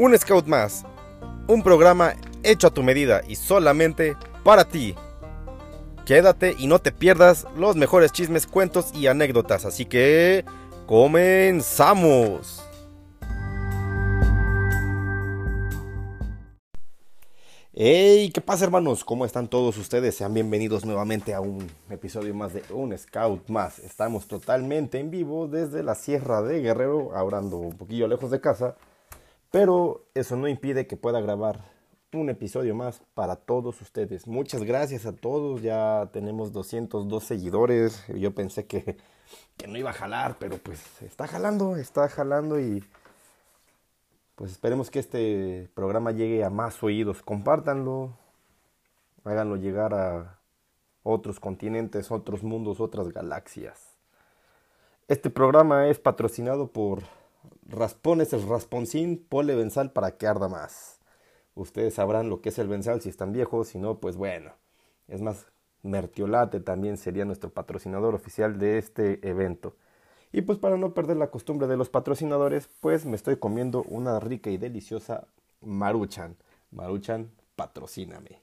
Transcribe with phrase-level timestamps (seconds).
[0.00, 0.84] Un Scout más.
[1.48, 4.94] Un programa hecho a tu medida y solamente para ti.
[6.06, 9.64] Quédate y no te pierdas los mejores chismes, cuentos y anécdotas.
[9.64, 10.44] Así que
[10.86, 12.64] comenzamos.
[17.74, 19.02] Hey, ¿qué pasa hermanos?
[19.02, 20.14] ¿Cómo están todos ustedes?
[20.14, 23.80] Sean bienvenidos nuevamente a un episodio más de Un Scout más.
[23.80, 28.40] Estamos totalmente en vivo desde la Sierra de Guerrero, ahora ando un poquillo lejos de
[28.40, 28.76] casa,
[29.50, 31.64] pero eso no impide que pueda grabar
[32.12, 34.26] un episodio más para todos ustedes.
[34.26, 38.06] Muchas gracias a todos, ya tenemos 202 seguidores.
[38.08, 38.96] Yo pensé que,
[39.56, 42.82] que no iba a jalar, pero pues está jalando, está jalando y
[44.36, 47.22] pues esperemos que este programa llegue a más oídos.
[47.22, 48.16] Compártanlo,
[49.24, 50.38] háganlo llegar a
[51.02, 53.98] otros continentes, otros mundos, otras galaxias.
[55.08, 57.02] Este programa es patrocinado por
[57.68, 61.00] Raspones el Rasponcín, Pole Benzal para que arda más.
[61.54, 64.52] Ustedes sabrán lo que es el Benzal si están viejos, si no, pues bueno.
[65.06, 65.46] Es más,
[65.82, 69.76] Mertiolate también sería nuestro patrocinador oficial de este evento.
[70.32, 74.18] Y pues para no perder la costumbre de los patrocinadores, pues me estoy comiendo una
[74.18, 75.26] rica y deliciosa
[75.60, 76.36] Maruchan.
[76.70, 78.40] Maruchan, patrocíname.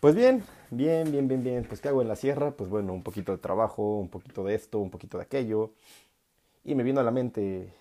[0.00, 1.64] Pues bien, bien, bien, bien, bien.
[1.64, 2.52] Pues ¿qué hago en la sierra?
[2.52, 5.72] Pues bueno, un poquito de trabajo, un poquito de esto, un poquito de aquello.
[6.64, 7.72] Y me vino a la mente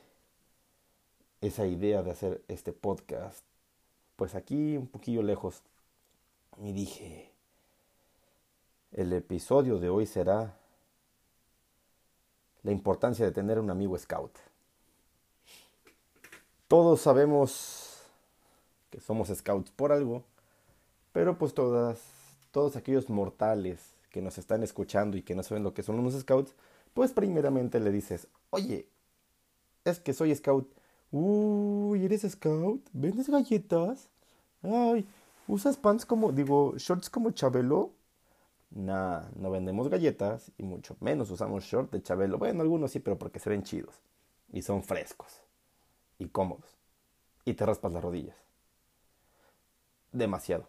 [1.41, 3.43] esa idea de hacer este podcast.
[4.16, 5.61] Pues aquí, un poquillo lejos.
[6.59, 7.31] Y dije,
[8.91, 10.57] el episodio de hoy será
[12.63, 14.31] la importancia de tener un amigo scout.
[16.67, 18.01] Todos sabemos
[18.89, 20.23] que somos scouts por algo,
[21.13, 22.01] pero pues todas,
[22.51, 26.13] todos aquellos mortales que nos están escuchando y que no saben lo que son unos
[26.19, 26.53] scouts,
[26.94, 28.88] pues primeramente le dices, oye,
[29.85, 30.67] es que soy scout.
[31.11, 32.88] Uy, ¿eres scout?
[32.94, 34.09] ¿Vendes galletas?
[34.61, 35.08] Ay,
[35.47, 37.91] ¿usas pants como, digo, shorts como Chabelo?
[38.72, 42.38] Nah, no vendemos galletas y mucho menos usamos short de Chabelo.
[42.38, 43.95] Bueno, algunos sí, pero porque se ven chidos.
[44.51, 45.41] Y son frescos.
[46.19, 46.78] Y cómodos.
[47.45, 48.35] Y te raspas las rodillas.
[50.12, 50.68] Demasiado.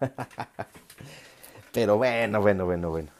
[1.72, 3.10] pero bueno, bueno, bueno, bueno.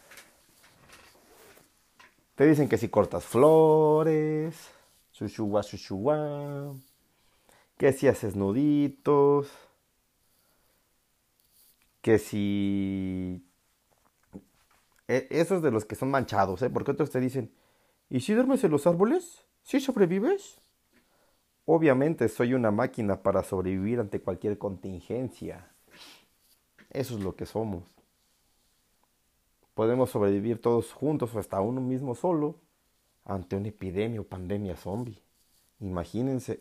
[2.34, 4.70] Te dicen que si cortas flores,
[5.20, 6.74] chuchuwa, chuchuwa,
[7.76, 9.48] que si haces nuditos,
[12.00, 13.44] que si
[15.08, 16.70] e, esos de los que son manchados, ¿eh?
[16.70, 17.52] Porque otros te dicen,
[18.08, 19.44] ¿y si duermes en los árboles?
[19.62, 20.58] ¿Sí sobrevives?
[21.66, 25.70] Obviamente soy una máquina para sobrevivir ante cualquier contingencia.
[26.90, 27.84] Eso es lo que somos.
[29.74, 32.56] Podemos sobrevivir todos juntos o hasta uno mismo solo
[33.30, 35.22] ante una epidemia o pandemia zombie.
[35.78, 36.60] Imagínense,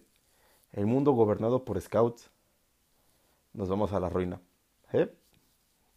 [0.72, 2.30] el mundo gobernado por scouts.
[3.54, 4.40] Nos vamos a la ruina.
[4.94, 5.12] ¿Eh?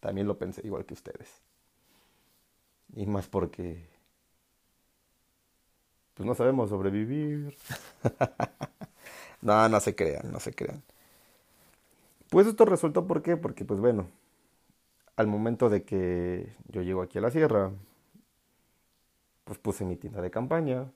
[0.01, 1.43] También lo pensé igual que ustedes.
[2.95, 3.87] Y más porque
[6.15, 7.55] pues no sabemos sobrevivir.
[9.43, 10.83] no, no se crean, no se crean.
[12.31, 13.37] Pues esto resultó por qué?
[13.37, 14.09] Porque pues bueno,
[15.17, 17.73] al momento de que yo llego aquí a la sierra,
[19.53, 20.91] pues puse mi tienda de campaña,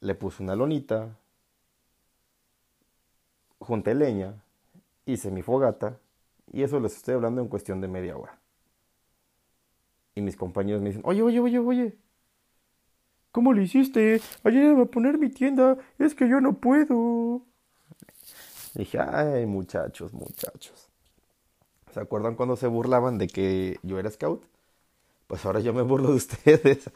[0.00, 1.16] le puse una lonita,
[3.58, 4.34] junté leña,
[5.06, 5.98] hice mi fogata
[6.52, 8.38] y eso les estoy hablando en cuestión de media hora.
[10.14, 11.96] Y mis compañeros me dicen, oye, oye, oye, oye,
[13.32, 14.20] ¿cómo lo hiciste?
[14.44, 17.40] Ayúdame a poner mi tienda, es que yo no puedo.
[18.74, 20.90] dije, ay, muchachos, muchachos.
[21.94, 24.44] ¿Se acuerdan cuando se burlaban de que yo era scout?
[25.28, 26.90] Pues ahora yo me burlo de ustedes.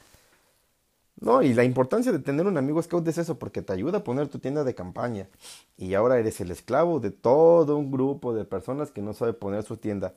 [1.20, 4.04] no, y la importancia de tener un amigo scout es eso, porque te ayuda a
[4.04, 5.28] poner tu tienda de campaña.
[5.76, 9.64] Y ahora eres el esclavo de todo un grupo de personas que no sabe poner
[9.64, 10.14] su tienda.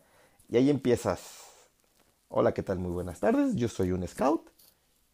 [0.47, 1.45] Y ahí empiezas
[2.37, 2.79] Hola, ¿qué tal?
[2.79, 3.55] Muy buenas tardes.
[3.55, 4.49] Yo soy un scout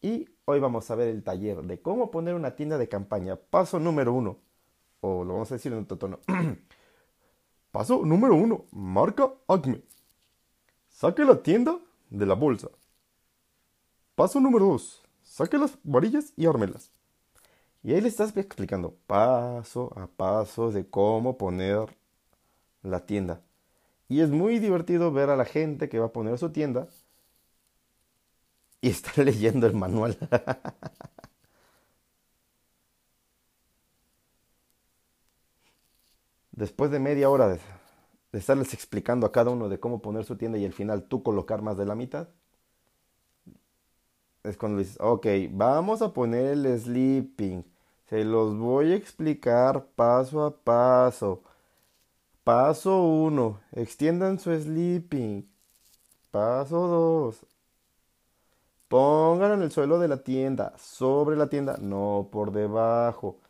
[0.02, 3.36] y hoy vamos a ver el taller de cómo poner una tienda de campaña.
[3.36, 4.38] Paso número uno,
[5.02, 6.20] o lo vamos a decir en otro tono.
[7.72, 9.84] Paso número uno, marca Acme.
[10.90, 11.78] Saque la tienda
[12.12, 12.70] de la bolsa.
[14.16, 16.92] Paso número dos, saque las varillas y ármelas.
[17.84, 21.98] Y ahí le estás explicando paso a paso de cómo poner
[22.84, 23.42] la tienda.
[24.08, 26.88] Y es muy divertido ver a la gente que va a poner su tienda
[28.82, 30.18] y está leyendo el manual.
[36.52, 37.60] Después de media hora de,
[38.32, 41.62] estarles explicando a cada uno de cómo poner su tienda y al final tú colocar
[41.62, 42.30] más de la mitad,
[44.44, 47.64] es cuando dices, ok, vamos a poner el sleeping.
[48.08, 51.44] Se los voy a explicar paso a paso.
[52.44, 53.60] Paso 1.
[53.74, 55.48] Extiendan su sleeping.
[56.32, 57.46] Paso 2.
[58.88, 63.41] Pongan en el suelo de la tienda, sobre la tienda, no por debajo.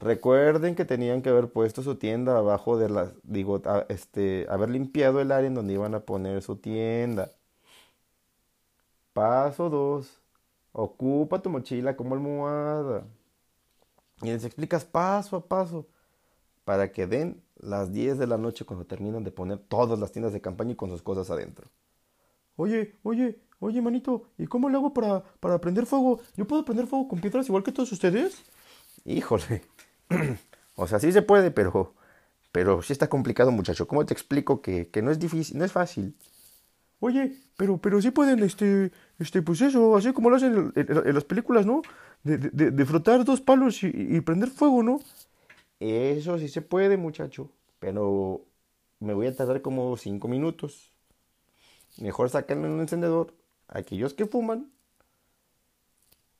[0.00, 5.20] Recuerden que tenían que haber puesto su tienda abajo de la, digo, este, haber limpiado
[5.20, 7.30] el área en donde iban a poner su tienda.
[9.12, 10.20] Paso 2.
[10.72, 13.04] Ocupa tu mochila como almohada.
[14.22, 15.86] Y les explicas paso a paso
[16.64, 20.32] para que den las 10 de la noche cuando terminan de poner todas las tiendas
[20.32, 21.68] de campaña y con sus cosas adentro.
[22.56, 26.20] Oye, oye, oye, manito, ¿y cómo le hago para, para prender fuego?
[26.36, 28.44] ¿Yo puedo prender fuego con piedras igual que todos ustedes?
[29.04, 29.62] Híjole.
[30.76, 31.94] o sea, sí se puede, pero,
[32.52, 33.86] pero sí está complicado, muchacho.
[33.88, 36.14] ¿Cómo te explico que, que no es difícil, no es fácil?
[37.00, 41.24] Oye, pero, pero sí pueden, este, este, pues eso, así como lo hacen en, las
[41.24, 41.82] películas, ¿no?
[42.22, 45.00] De, de, de, frotar dos palos y, y prender fuego, ¿no?
[45.80, 47.50] Eso sí se puede, muchacho.
[47.78, 48.44] Pero
[49.00, 50.92] me voy a tardar como cinco minutos.
[51.98, 53.34] Mejor sacarle un encendedor
[53.68, 54.70] a aquellos que fuman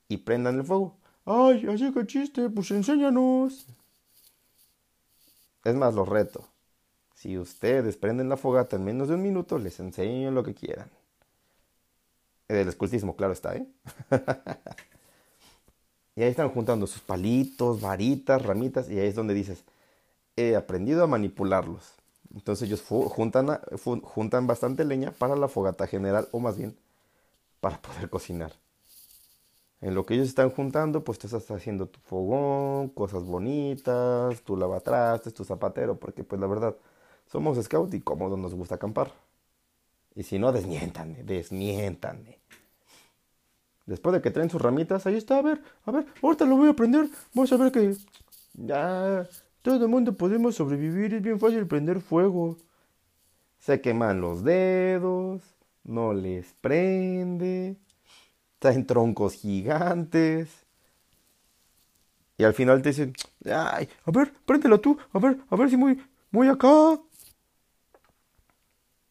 [0.08, 0.99] y prendan el fuego.
[1.32, 3.64] Ay, así que chiste, pues enséñanos.
[5.62, 6.44] Es más, los reto.
[7.14, 10.90] Si ustedes prenden la fogata en menos de un minuto, les enseño lo que quieran.
[12.48, 13.66] El escultismo, claro está, ¿eh?
[16.16, 19.62] y ahí están juntando sus palitos, varitas, ramitas, y ahí es donde dices,
[20.34, 21.94] he aprendido a manipularlos.
[22.34, 23.60] Entonces ellos juntan,
[24.02, 26.76] juntan bastante leña para la fogata general, o más bien,
[27.60, 28.52] para poder cocinar.
[29.80, 34.56] En lo que ellos están juntando, pues tú estás haciendo tu fogón, cosas bonitas, tu
[34.56, 36.76] lavatrastes, tu zapatero, porque pues la verdad,
[37.26, 39.12] somos scout y cómodo nos gusta acampar.
[40.14, 42.38] Y si no, desmiéntanme, desmiéntanme.
[43.86, 46.68] Después de que traen sus ramitas, ahí está, a ver, a ver, ahorita lo voy
[46.68, 47.08] a prender.
[47.34, 47.96] Vamos a ver que
[48.54, 49.26] ya
[49.62, 52.58] todo el mundo podemos sobrevivir, es bien fácil prender fuego.
[53.58, 55.42] Se queman los dedos,
[55.84, 57.76] no les prende
[58.68, 60.48] en troncos gigantes.
[62.36, 63.14] Y al final te dicen,
[63.46, 66.98] ay, a ver, préndela tú, a ver, a ver si muy, muy acá.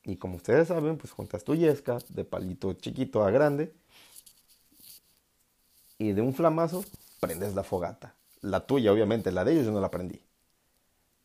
[0.04, 3.74] Y como ustedes saben, pues juntas tu yesca de palito chiquito a grande.
[6.00, 6.84] Y de un flamazo
[7.20, 8.16] prendes la fogata.
[8.42, 10.22] La tuya, obviamente, la de ellos yo no la prendí.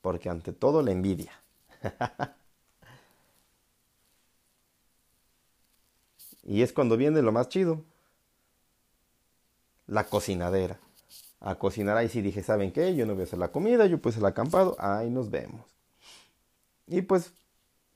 [0.02, 1.32] Porque ante todo la envidia.
[6.42, 7.84] y es cuando viene lo más chido
[9.86, 10.78] la cocinadera.
[11.40, 12.94] A cocinar ahí sí dije, ¿saben qué?
[12.94, 15.66] Yo no voy a hacer la comida, yo puse el acampado, ahí nos vemos.
[16.86, 17.32] Y pues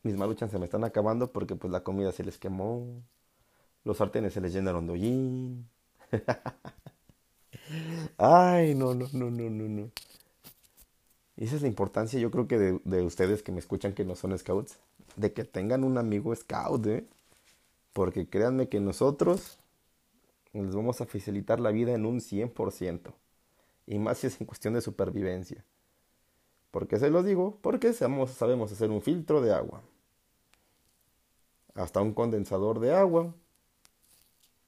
[0.02, 3.02] mis maluchas se me están acabando porque pues la comida se les quemó,
[3.84, 5.68] los sartenes se les llenaron de hollín.
[8.18, 9.90] Ay, no, no, no, no, no, no.
[11.36, 14.04] Y esa es la importancia, yo creo que de, de, ustedes que me escuchan que
[14.04, 14.76] no son scouts,
[15.16, 17.06] de que tengan un amigo scout, ¿eh?
[17.92, 19.58] Porque créanme que nosotros
[20.64, 23.14] les vamos a facilitar la vida en un 100%.
[23.86, 25.64] Y más si es en cuestión de supervivencia.
[26.70, 27.58] ¿Por qué se los digo?
[27.62, 29.82] Porque sabemos, hacer un filtro de agua.
[31.74, 33.34] Hasta un condensador de agua.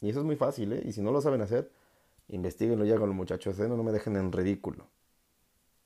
[0.01, 0.83] Y eso es muy fácil, ¿eh?
[0.85, 1.71] Y si no lo saben hacer,
[2.29, 3.69] investiguenlo ya con los muchachos, ¿eh?
[3.69, 4.87] No, no me dejen en ridículo.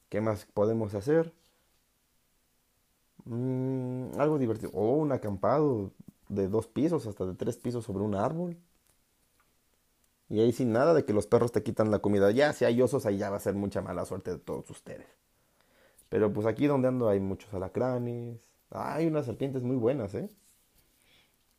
[0.09, 1.33] ¿Qué más podemos hacer?
[3.25, 4.71] Mm, algo divertido.
[4.75, 5.93] O un acampado
[6.29, 8.57] de dos pisos, hasta de tres pisos sobre un árbol.
[10.35, 12.29] Y ahí sin nada de que los perros te quitan la comida.
[12.33, 15.07] Ya, si hay osos, ahí ya va a ser mucha mala suerte de todos ustedes.
[16.09, 18.41] Pero pues aquí donde ando hay muchos alacranes.
[18.71, 20.29] Hay unas serpientes muy buenas, ¿eh?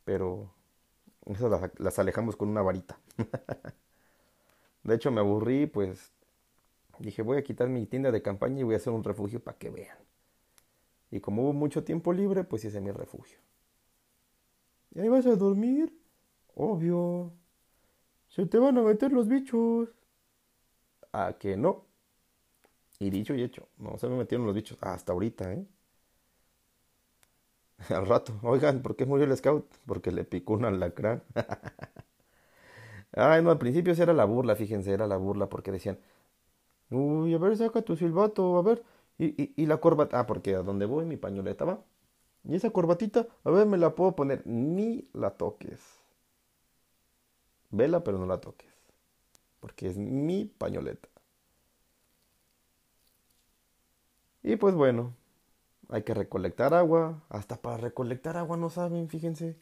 [0.04, 0.52] Pero
[1.24, 3.00] esas las, las alejamos con una varita.
[4.84, 6.12] de hecho, me aburrí, pues
[6.98, 9.56] dije, voy a quitar mi tienda de campaña y voy a hacer un refugio para
[9.56, 9.96] que vean.
[11.10, 13.38] Y como hubo mucho tiempo libre, pues hice mi refugio.
[14.90, 15.98] ¿Y ahí vas a dormir?
[16.54, 17.32] Obvio.
[18.36, 19.88] Se te van a meter los bichos.
[21.12, 21.72] ¿A que no?
[22.98, 25.66] Y dicho y hecho, no se me metieron los bichos hasta ahorita, ¿eh?
[27.90, 29.66] Al rato, oigan, ¿por qué murió el scout?
[29.86, 31.22] Porque le picó un alacrán.
[33.12, 35.98] Ay, no, al principio era la burla, fíjense, era la burla porque decían,
[36.90, 38.84] uy, a ver, saca tu silbato, a ver,
[39.18, 41.84] y, y, y la corbata, ah, porque a donde voy mi pañoleta va.
[42.44, 45.95] Y esa corbatita, a ver, me la puedo poner, ni la toques.
[47.70, 48.70] Vela, pero no la toques.
[49.60, 51.08] Porque es mi pañoleta.
[54.42, 55.14] Y pues bueno,
[55.88, 57.22] hay que recolectar agua.
[57.28, 59.56] Hasta para recolectar agua no saben, fíjense.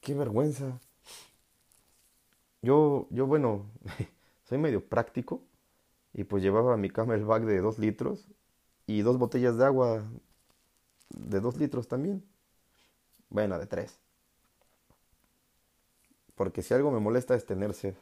[0.00, 0.80] Qué vergüenza.
[2.62, 3.66] Yo, yo bueno,
[4.44, 5.42] soy medio práctico.
[6.12, 8.26] Y pues llevaba mi camelback de 2 litros
[8.86, 10.02] y dos botellas de agua
[11.10, 12.24] de 2 litros también.
[13.28, 13.99] Bueno, de 3.
[16.40, 17.92] Porque si algo me molesta es tener sed.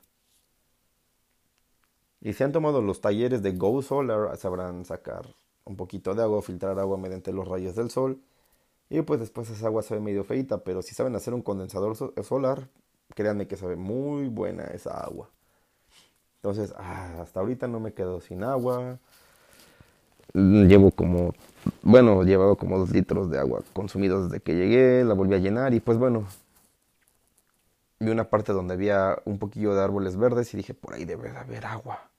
[2.20, 5.26] Y si han tomado los talleres de Go Solar, sabrán sacar
[5.64, 8.22] un poquito de agua, filtrar agua mediante los rayos del sol.
[8.90, 12.68] Y pues después esa agua sabe medio feita, pero si saben hacer un condensador solar,
[13.12, 15.28] créanme que sabe muy buena esa agua.
[16.36, 19.00] Entonces, ah, hasta ahorita no me quedo sin agua.
[20.32, 21.34] Llevo como,
[21.82, 25.74] bueno, llevaba como dos litros de agua consumidos desde que llegué, la volví a llenar
[25.74, 26.24] y pues bueno,
[28.00, 31.30] vi una parte donde había un poquillo de árboles verdes y dije, por ahí debe
[31.30, 32.10] de haber agua.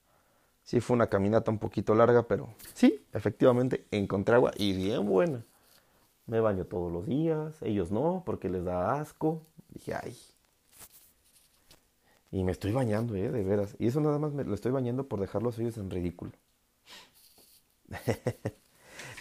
[0.62, 5.44] Sí, fue una caminata un poquito larga, pero sí, efectivamente encontré agua y bien buena.
[6.26, 9.42] Me baño todos los días, ellos no, porque les da asco.
[9.70, 10.16] Dije, ay.
[12.30, 13.74] Y me estoy bañando, eh, de veras.
[13.78, 16.30] Y eso nada más me lo estoy bañando por dejarlos ellos en ridículo.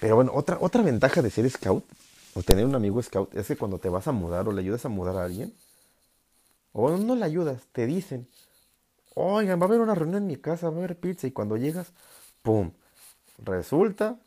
[0.01, 1.83] Pero bueno, otra, otra ventaja de ser scout
[2.35, 4.85] o tener un amigo scout es que cuando te vas a mudar o le ayudas
[4.85, 5.51] a mudar a alguien,
[6.73, 8.27] o no le ayudas, te dicen,
[9.15, 11.27] oigan, va a haber una reunión en mi casa, va a haber pizza.
[11.27, 11.93] Y cuando llegas,
[12.41, 12.71] ¡pum!
[13.39, 14.17] Resulta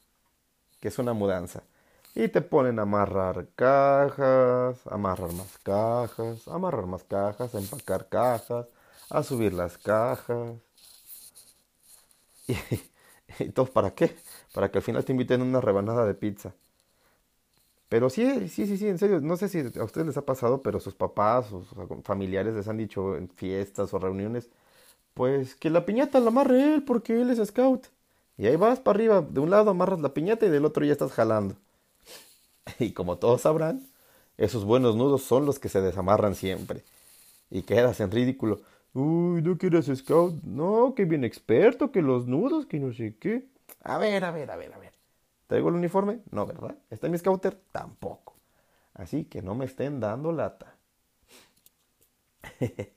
[0.81, 1.63] que es una mudanza.
[2.15, 8.67] Y te ponen a amarrar cajas, amarrar más cajas, amarrar más cajas, a empacar cajas,
[9.09, 10.57] a subir las cajas.
[13.39, 14.15] Y, todo para qué?
[14.53, 16.53] Para que al final te inviten a una rebanada de pizza.
[17.93, 20.63] Pero sí, sí, sí, sí, en serio, no sé si a ustedes les ha pasado,
[20.63, 21.67] pero sus papás sus
[22.05, 24.49] familiares les han dicho en fiestas o reuniones,
[25.15, 27.89] pues que la piñata la amarre él porque él es scout.
[28.39, 30.93] Y ahí vas para arriba, de un lado amarras la piñata y del otro ya
[30.93, 31.57] estás jalando.
[32.79, 33.83] Y como todos sabrán,
[34.39, 36.83] esos buenos nudos son los que se desamarran siempre.
[37.51, 38.63] Y quedas en ridículo.
[38.95, 40.43] Uy, no quieres scout.
[40.45, 43.47] No, que bien experto, que los nudos, que no sé qué.
[43.83, 44.93] A ver, a ver, a ver, a ver.
[45.53, 46.21] ¿Traigo el uniforme?
[46.31, 46.79] No, ¿verdad?
[46.89, 47.61] ¿Está mi scouter?
[47.73, 48.37] Tampoco.
[48.95, 50.79] Así que no me estén dando lata.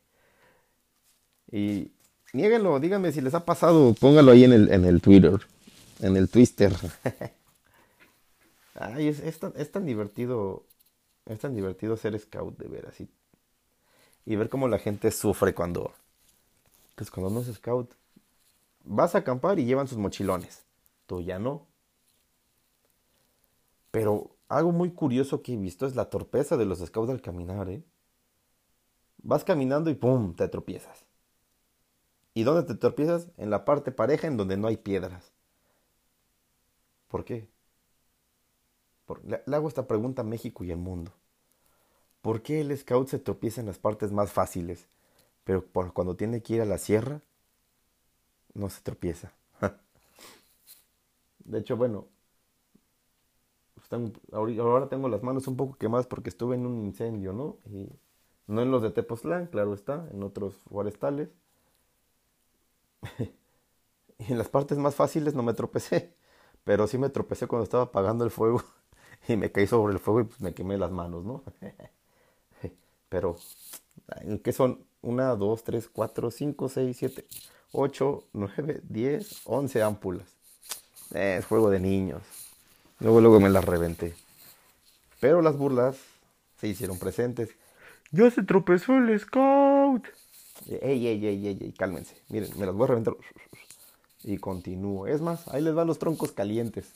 [1.51, 1.91] y
[2.31, 5.37] niéguenlo, díganme si les ha pasado, póngalo ahí en el, en el Twitter,
[5.99, 6.73] en el Twister.
[8.75, 10.63] Ay, es, tan, es, tan, divertido,
[11.25, 13.09] es tan divertido ser scout de ver así.
[14.25, 15.93] Y ver cómo la gente sufre cuando,
[16.95, 17.93] pues cuando no es scout.
[18.85, 20.63] Vas a acampar y llevan sus mochilones.
[21.05, 21.74] Tú ya no.
[23.95, 27.69] Pero algo muy curioso que he visto es la torpeza de los scouts al caminar,
[27.69, 27.81] ¿eh?
[29.23, 30.35] Vas caminando y ¡pum!
[30.35, 31.05] te tropiezas.
[32.33, 33.29] ¿Y dónde te tropiezas?
[33.37, 35.31] En la parte pareja en donde no hay piedras.
[37.07, 37.47] ¿Por qué?
[39.23, 41.13] le, hago esta pregunta a México y al mundo.
[42.21, 44.89] ¿Por qué el scout se tropieza en las partes más fáciles,
[45.45, 47.21] pero cuando tiene que ir a la sierra,
[48.55, 49.31] no se tropieza?
[51.45, 52.09] de hecho, bueno,
[54.31, 57.57] ahora tengo las manos un poco quemadas porque estuve en un incendio, ¿no?
[57.65, 57.89] Y
[58.47, 61.29] no en los de Tepoztlán, claro está, en otros forestales.
[64.19, 66.15] y en las partes más fáciles no me tropecé,
[66.63, 68.63] pero sí me tropecé cuando estaba apagando el fuego
[69.27, 71.43] y me caí sobre el fuego y pues me quemé las manos, ¿no?
[73.09, 73.37] pero,
[74.43, 74.85] ¿qué son?
[75.01, 77.25] Una, dos, tres, cuatro, cinco, seis, siete,
[77.71, 80.27] ocho, nueve, diez, once ámpulas.
[81.13, 82.23] es juego de niños.
[82.99, 84.13] Luego, luego me las reventé.
[85.19, 85.97] Pero las burlas
[86.59, 87.49] se hicieron presentes.
[88.11, 90.05] ¡Ya se tropezó el scout!
[90.67, 91.71] ¡Ey, ey, ey, ey, ey!
[91.73, 92.15] Cálmense.
[92.29, 93.15] Miren, me las voy a reventar.
[94.23, 95.07] Y continúo.
[95.07, 96.93] Es más, ahí les van los troncos calientes.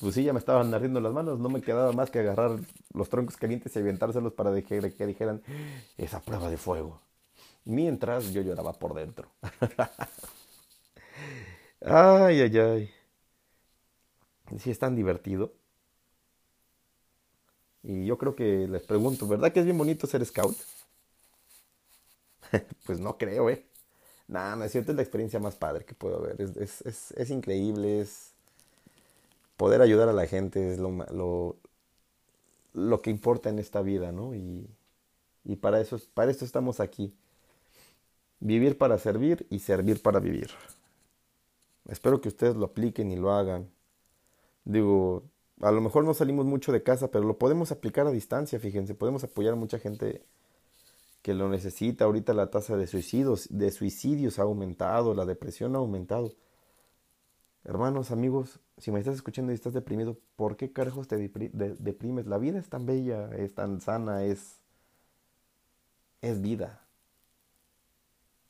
[0.00, 1.38] Pues sí, ya me estaban ardiendo las manos.
[1.38, 2.58] No me quedaba más que agarrar
[2.92, 5.42] los troncos calientes y aventárselos para que, que dijeran
[5.96, 7.00] esa prueba de fuego.
[7.64, 9.28] Mientras yo lloraba por dentro.
[11.80, 12.90] ay, ay, ay
[14.58, 15.52] si es tan divertido.
[17.82, 20.56] Y yo creo que les pregunto, ¿verdad que es bien bonito ser scout?
[22.86, 23.64] pues no creo, ¿eh?
[24.26, 26.40] Nada, no es cierto, es la experiencia más padre que puedo ver.
[26.40, 28.32] Es, es, es, increíble, es
[29.56, 31.56] poder ayudar a la gente, es lo, lo,
[32.74, 34.34] lo que importa en esta vida, ¿no?
[34.34, 34.68] Y,
[35.44, 37.14] y para, eso, para esto estamos aquí.
[38.40, 40.50] Vivir para servir y servir para vivir.
[41.88, 43.70] Espero que ustedes lo apliquen y lo hagan.
[44.68, 45.24] Digo,
[45.62, 48.94] a lo mejor no salimos mucho de casa, pero lo podemos aplicar a distancia, fíjense,
[48.94, 50.22] podemos apoyar a mucha gente
[51.22, 52.04] que lo necesita.
[52.04, 56.32] Ahorita la tasa de suicidios, de suicidios ha aumentado, la depresión ha aumentado.
[57.64, 62.26] Hermanos, amigos, si me estás escuchando y estás deprimido, ¿por qué carajos te deprimes?
[62.26, 64.60] La vida es tan bella, es tan sana, es,
[66.22, 66.80] es vida.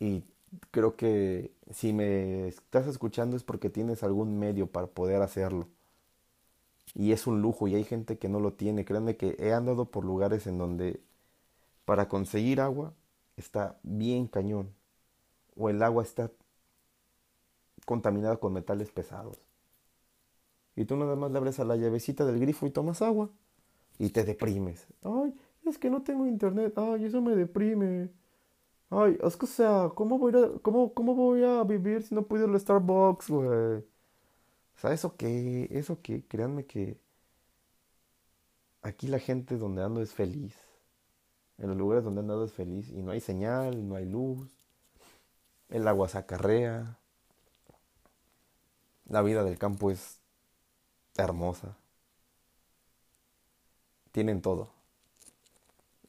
[0.00, 0.24] Y
[0.70, 5.68] creo que Si me estás escuchando es porque tienes algún medio para poder hacerlo.
[6.94, 8.84] Y es un lujo y hay gente que no lo tiene.
[8.84, 11.00] Créanme que he andado por lugares en donde
[11.86, 12.94] para conseguir agua
[13.36, 14.74] está bien cañón.
[15.56, 16.32] O el agua está
[17.84, 19.40] contaminada con metales pesados.
[20.76, 23.30] Y tú nada más le abres a la llavecita del grifo y tomas agua.
[23.98, 24.86] Y te deprimes.
[25.02, 25.34] Ay,
[25.66, 26.74] es que no tengo internet.
[26.78, 28.10] Ay, eso me deprime.
[28.90, 32.26] Ay, es que o sea, ¿cómo voy a, cómo, cómo voy a vivir si no
[32.26, 33.84] puedo ir al Starbucks, güey?
[34.82, 37.00] O eso que, eso que, créanme que
[38.82, 40.54] aquí la gente donde ando es feliz.
[41.58, 42.88] En los lugares donde ando es feliz.
[42.90, 44.48] Y no hay señal, no hay luz.
[45.68, 46.96] El agua se acarrea.
[49.08, 50.20] La vida del campo es
[51.16, 51.76] hermosa.
[54.12, 54.70] Tienen todo.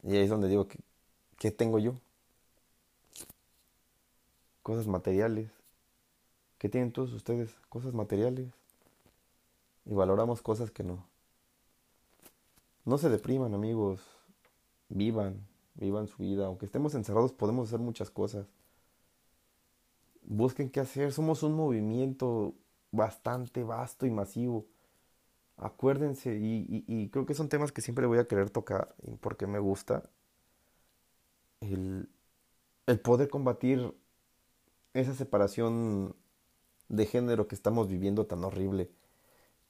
[0.03, 0.67] Y ahí es donde digo
[1.37, 1.95] ¿qué tengo yo?
[4.61, 5.49] Cosas materiales.
[6.59, 7.55] ¿Qué tienen todos ustedes?
[7.69, 8.58] Cosas materiales.
[9.85, 11.05] Y valoramos cosas que no.
[12.85, 14.01] No se depriman, amigos.
[14.89, 16.45] Vivan, vivan su vida.
[16.45, 18.47] Aunque estemos encerrados, podemos hacer muchas cosas.
[20.23, 21.11] Busquen qué hacer.
[21.11, 22.53] Somos un movimiento
[22.91, 24.65] bastante vasto y masivo.
[25.57, 30.09] Acuérdense, y, creo que son temas que siempre voy a querer tocar, porque me gusta
[31.59, 32.07] el,
[32.87, 33.93] el poder combatir
[34.93, 36.15] esa separación
[36.87, 38.89] de género que estamos viviendo tan horrible.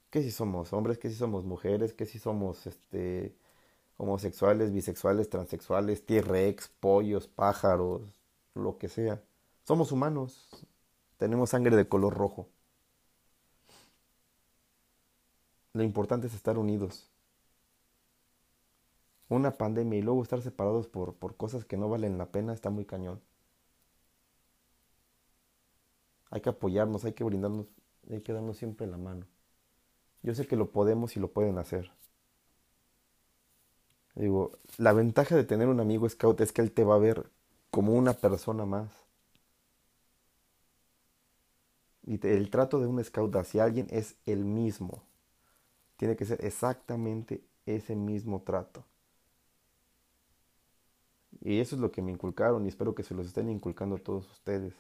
[0.10, 3.36] Que si somos hombres, que si somos mujeres, que si somos este
[3.98, 8.02] homosexuales, bisexuales, transexuales, T-Rex, pollos, pájaros,
[8.56, 9.22] lo que sea.
[9.64, 10.66] Somos humanos.
[11.18, 12.48] Tenemos sangre de color rojo.
[15.74, 17.10] Lo importante es estar unidos.
[19.30, 22.70] Una pandemia y luego estar separados por, por cosas que no valen la pena está
[22.70, 23.22] muy cañón.
[26.32, 27.68] Hay que apoyarnos, hay que brindarnos,
[28.10, 29.26] hay que darnos siempre la mano.
[30.24, 31.92] Yo sé que lo podemos y lo pueden hacer.
[34.16, 37.30] Digo, la ventaja de tener un amigo scout es que él te va a ver
[37.72, 38.90] como una persona más.
[42.06, 45.04] Y el trato de un scout hacia alguien es el mismo.
[45.98, 48.84] Tiene que ser exactamente ese mismo trato.
[51.42, 54.00] Y eso es lo que me inculcaron y espero que se los estén inculcando a
[54.00, 54.74] todos ustedes.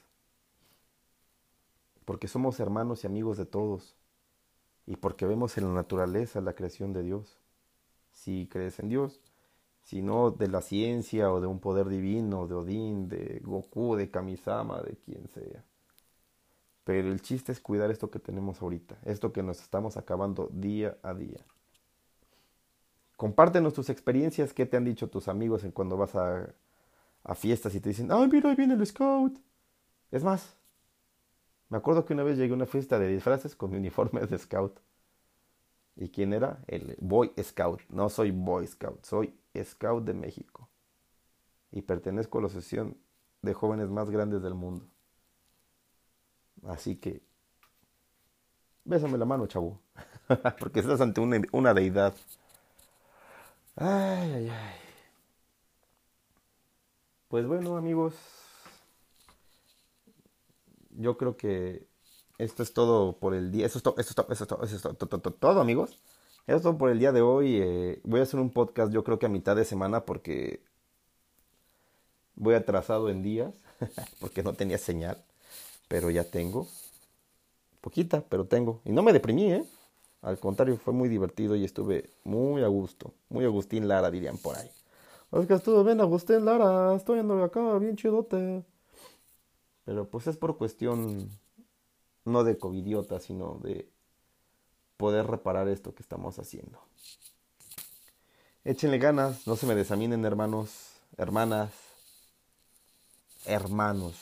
[2.06, 3.96] Porque somos hermanos y amigos de todos.
[4.90, 7.38] Y porque vemos en la naturaleza la creación de Dios.
[8.12, 9.22] Si crees en Dios,
[9.84, 14.10] si no de la ciencia o de un poder divino, de Odín, de Goku, de
[14.10, 15.64] Kamisama, de quien sea.
[16.86, 20.98] Pero el chiste es cuidar esto que tenemos ahorita, esto que nos estamos acabando día
[21.04, 21.46] a día.
[23.16, 26.50] Compártenos tus experiencias, qué te han dicho tus amigos en cuando vas a,
[27.24, 29.40] a fiestas y te dicen, ay, mira, ahí viene el scout.
[30.10, 30.59] Es más,
[31.70, 34.38] me acuerdo que una vez llegué a una fiesta de disfraces con mi uniforme de
[34.38, 34.80] scout.
[35.96, 36.64] ¿Y quién era?
[36.68, 37.82] El Boy Scout.
[37.90, 40.70] No soy Boy Scout, soy Scout de México.
[41.72, 42.98] Y pertenezco a la asociación
[43.42, 44.88] de jóvenes más grandes del mundo.
[46.68, 47.22] Así que,
[48.86, 49.80] bésame la mano, chavo.
[50.60, 52.16] Porque estás ante una, deidad.
[53.76, 54.76] Ay, ay, ay.
[57.28, 58.16] Pues bueno, amigos.
[60.92, 61.88] Yo creo que
[62.38, 63.66] esto es todo por el día.
[63.66, 66.00] Eso es, todo, eso es, todo, eso es, todo, eso es todo, todo, amigos.
[66.48, 67.58] Eso es todo por el día de hoy.
[67.62, 70.64] Eh, voy a hacer un podcast yo creo que a mitad de semana porque
[72.36, 73.54] voy atrasado en días.
[74.20, 75.24] porque no tenía señal
[75.90, 76.68] pero ya tengo.
[77.82, 78.80] Poquita, pero tengo.
[78.86, 79.66] Y no me deprimí, ¿eh?
[80.22, 83.14] Al contrario, fue muy divertido y estuve muy a gusto.
[83.30, 84.70] Muy Agustín Lara, dirían por ahí.
[85.32, 88.64] Es que estuve bien Agustín Lara, estoy ando acá, bien chidote.
[89.90, 91.32] Pero pues es por cuestión
[92.24, 93.90] no de covidiota, sino de
[94.98, 96.80] poder reparar esto que estamos haciendo.
[98.64, 101.72] Échenle ganas, no se me desaminen hermanos, hermanas,
[103.46, 104.16] hermanos,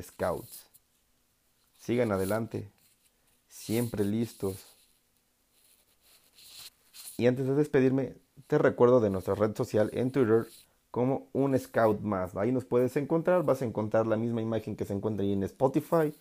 [0.00, 0.64] scouts.
[1.78, 2.72] Sigan adelante,
[3.50, 4.64] siempre listos.
[7.18, 10.46] Y antes de despedirme, te recuerdo de nuestra red social en Twitter
[10.92, 12.36] como un scout más.
[12.36, 15.42] Ahí nos puedes encontrar, vas a encontrar la misma imagen que se encuentra ahí en
[15.42, 16.14] Spotify,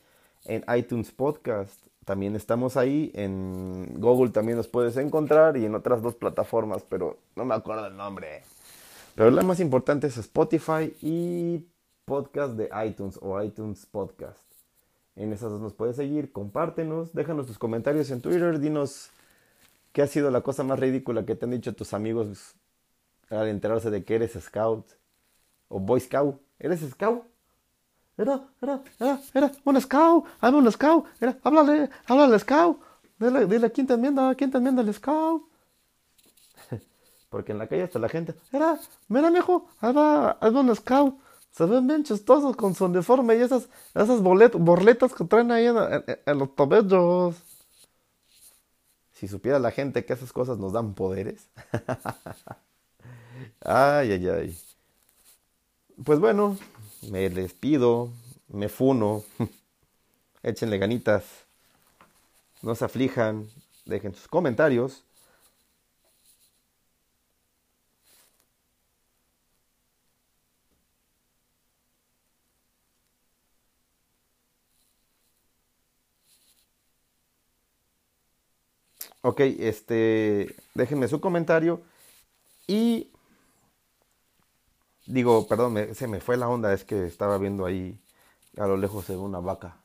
[0.45, 1.75] en iTunes Podcast.
[2.05, 7.19] También estamos ahí, en Google también nos puedes encontrar y en otras dos plataformas, pero
[7.35, 8.43] no me acuerdo el nombre.
[9.13, 11.67] Pero la más importante es Spotify y
[12.05, 14.39] podcast de iTunes o iTunes Podcast.
[15.17, 19.09] En esas dos nos puedes seguir, compártenos, déjanos tus comentarios en Twitter, dinos
[19.91, 22.55] qué ha sido la cosa más ridícula que te han dicho tus amigos
[23.31, 24.85] al enterarse de que eres scout
[25.67, 26.39] o boy scout.
[26.59, 27.31] ¿Eres scout?
[28.21, 32.79] era, era, era, era, un scout, hazme un scout, era, háblale, háblale al scout,
[33.17, 35.43] dile, dile quién te enmienda, quién te enmienda el scout.
[37.29, 41.19] Porque en la calle hasta la gente, era, mira mijo, hazme un scout.
[41.51, 46.39] Se ven bien chistosos con su uniforme y esas, esas borletas que traen ahí en,
[46.39, 47.35] los tobillos.
[49.11, 51.49] Si supiera la gente que esas cosas nos dan poderes.
[53.71, 54.55] ay, ay, ay.
[56.03, 56.57] Pues bueno,
[57.09, 58.09] me despido,
[58.49, 59.23] me funo.
[60.43, 61.25] Échenle ganitas.
[62.63, 63.47] No se aflijan.
[63.85, 65.03] Dejen sus comentarios.
[79.21, 81.81] Ok, este, déjenme su comentario
[82.67, 83.09] y
[85.11, 87.99] digo, perdón, se me fue la onda, es que estaba viendo ahí
[88.57, 89.77] a lo lejos de una vaca.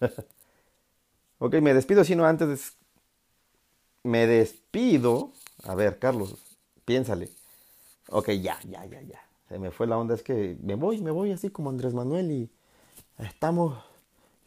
[1.38, 2.76] ok, me despido, sino antes
[4.02, 5.32] me despido.
[5.64, 6.36] A ver, Carlos,
[6.84, 7.30] piénsale.
[8.08, 9.20] Ok, ya, ya, ya, ya.
[9.48, 12.30] Se me fue la onda, es que me voy, me voy así como Andrés Manuel
[12.30, 12.50] y
[13.18, 13.82] estamos.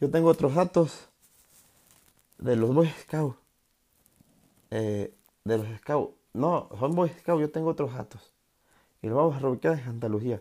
[0.00, 1.08] Yo tengo otros datos
[2.38, 3.36] de los Boy Scouts.
[4.70, 6.14] Eh, de los scouts.
[6.32, 8.33] No, son Boy Scouts, yo tengo otros datos.
[9.04, 10.40] Y los vamos a en Andalucía.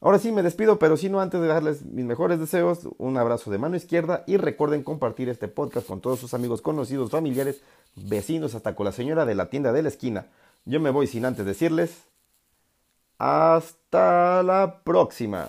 [0.00, 3.50] Ahora sí me despido, pero si no antes de darles mis mejores deseos, un abrazo
[3.50, 7.62] de mano izquierda y recuerden compartir este podcast con todos sus amigos, conocidos, familiares,
[7.96, 10.28] vecinos, hasta con la señora de la tienda de la esquina.
[10.66, 12.04] Yo me voy sin antes decirles
[13.18, 15.48] hasta la próxima.